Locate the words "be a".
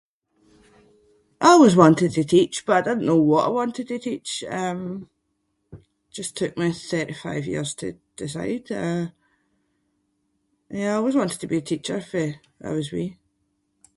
11.51-11.69